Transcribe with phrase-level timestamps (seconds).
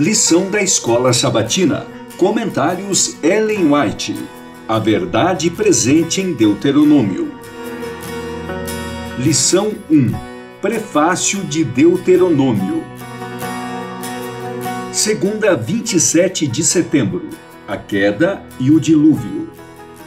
[0.00, 1.86] Lição da Escola Sabatina.
[2.16, 4.16] Comentários Ellen White.
[4.66, 7.34] A verdade presente em Deuteronômio.
[9.18, 10.10] Lição 1.
[10.62, 12.82] Prefácio de Deuteronômio.
[14.90, 17.28] Segunda, 27 de setembro.
[17.68, 19.50] A queda e o dilúvio.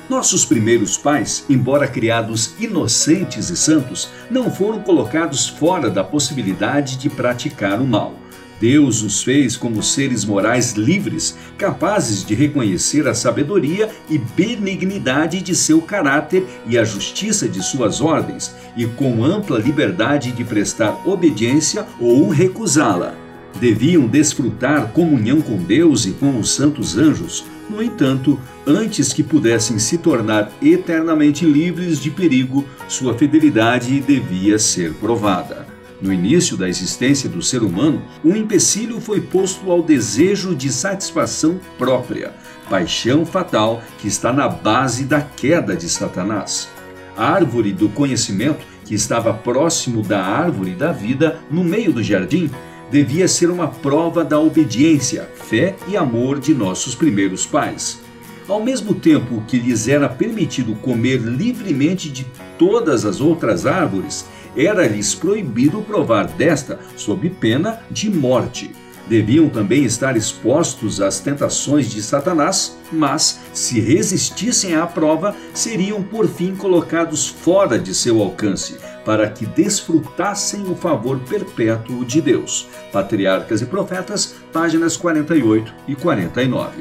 [0.10, 7.12] Nossos primeiros pais, embora criados inocentes e santos, não foram colocados fora da possibilidade de
[7.12, 8.23] praticar o mal.
[8.60, 15.56] Deus os fez como seres morais livres, capazes de reconhecer a sabedoria e benignidade de
[15.56, 21.86] seu caráter e a justiça de suas ordens, e com ampla liberdade de prestar obediência
[22.00, 23.16] ou recusá-la.
[23.60, 27.46] Deviam desfrutar comunhão com Deus e com os santos anjos.
[27.70, 34.94] No entanto, antes que pudessem se tornar eternamente livres de perigo, sua fidelidade devia ser
[34.94, 35.73] provada.
[36.04, 41.58] No início da existência do ser humano, um empecilho foi posto ao desejo de satisfação
[41.78, 42.34] própria,
[42.70, 46.68] paixão fatal que está na base da queda de Satanás.
[47.16, 52.52] A árvore do conhecimento, que estava próximo da árvore da vida, no meio do jardim,
[52.92, 58.02] devia ser uma prova da obediência, fé e amor de nossos primeiros pais.
[58.46, 62.26] Ao mesmo tempo que lhes era permitido comer livremente de
[62.60, 68.72] todas as outras árvores, era-lhes proibido provar desta, sob pena de morte.
[69.08, 76.28] Deviam também estar expostos às tentações de Satanás, mas, se resistissem à prova, seriam por
[76.28, 82.68] fim colocados fora de seu alcance, para que desfrutassem o favor perpétuo de Deus.
[82.94, 86.72] Patriarcas e Profetas, páginas 48 e 49.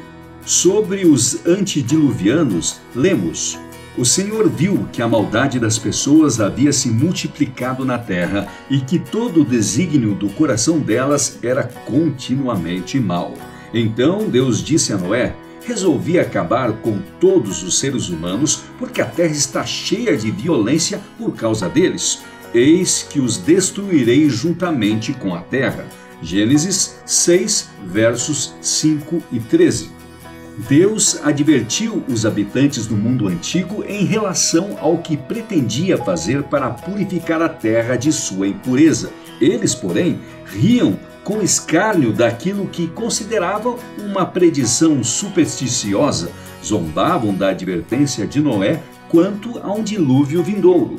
[0.45, 3.59] Sobre os antediluvianos, lemos:
[3.97, 8.97] o Senhor viu que a maldade das pessoas havia se multiplicado na terra e que
[8.97, 13.35] todo o desígnio do coração delas era continuamente mau.
[13.71, 19.31] Então Deus disse a Noé: Resolvi acabar com todos os seres humanos, porque a terra
[19.31, 22.23] está cheia de violência por causa deles.
[22.53, 25.85] Eis que os destruirei juntamente com a terra.
[26.21, 30.02] Gênesis 6, versos 5 e 13.
[30.55, 37.41] Deus advertiu os habitantes do mundo antigo em relação ao que pretendia fazer para purificar
[37.41, 39.11] a terra de sua impureza.
[39.41, 46.31] Eles, porém, riam com escárnio daquilo que consideravam uma predição supersticiosa,
[46.63, 50.97] zombavam da advertência de Noé quanto a um dilúvio vindouro.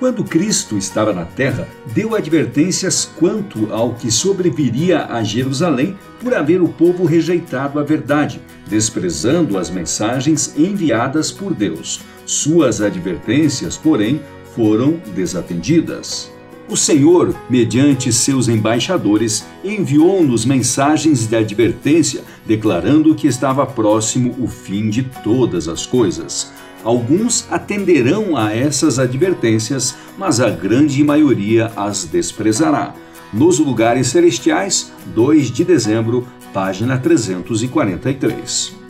[0.00, 6.62] Quando Cristo estava na terra, deu advertências quanto ao que sobreviria a Jerusalém por haver
[6.62, 12.00] o povo rejeitado a verdade, desprezando as mensagens enviadas por Deus.
[12.24, 14.22] Suas advertências, porém,
[14.56, 16.32] foram desatendidas.
[16.66, 24.88] O Senhor, mediante seus embaixadores, enviou-nos mensagens de advertência, declarando que estava próximo o fim
[24.88, 26.50] de todas as coisas.
[26.82, 32.94] Alguns atenderão a essas advertências, mas a grande maioria as desprezará.
[33.32, 38.80] Nos Lugares Celestiais, 2 de dezembro, página 343.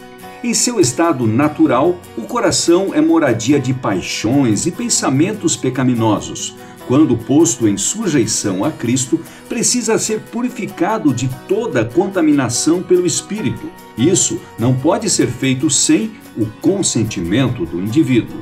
[0.42, 6.56] Em seu estado natural, o coração é moradia de paixões e pensamentos pecaminosos.
[6.90, 13.70] Quando posto em sujeição a Cristo, precisa ser purificado de toda contaminação pelo Espírito.
[13.96, 18.40] Isso não pode ser feito sem o consentimento do indivíduo.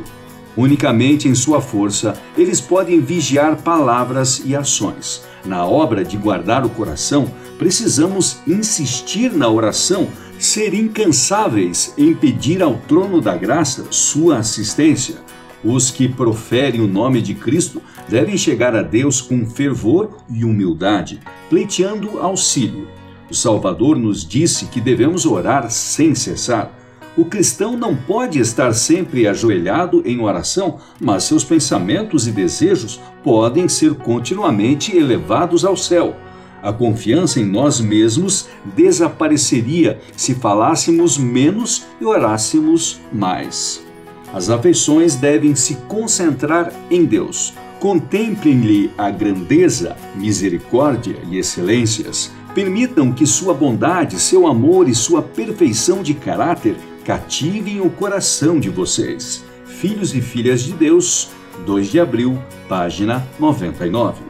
[0.57, 5.23] Unicamente em sua força, eles podem vigiar palavras e ações.
[5.45, 10.09] Na obra de guardar o coração, precisamos insistir na oração,
[10.39, 15.28] ser incansáveis em pedir ao trono da graça sua assistência.
[15.65, 21.21] Os que proferem o nome de Cristo devem chegar a Deus com fervor e humildade,
[21.51, 22.87] pleiteando auxílio.
[23.31, 26.73] O Salvador nos disse que devemos orar sem cessar.
[27.17, 33.69] O cristão não pode estar sempre ajoelhado em oração, mas seus pensamentos e desejos podem
[33.69, 36.17] ser continuamente elevados ao céu.
[36.63, 43.88] A confiança em nós mesmos desapareceria se falássemos menos e orássemos mais.
[44.33, 47.55] As afeições devem se concentrar em Deus.
[47.81, 52.31] Contemplem-lhe a grandeza, misericórdia e excelências.
[52.55, 58.69] Permitam que sua bondade, seu amor e sua perfeição de caráter cativem o coração de
[58.69, 59.45] vocês.
[59.65, 61.31] Filhos e filhas de Deus,
[61.65, 62.39] 2 de abril,
[62.69, 64.29] página 99.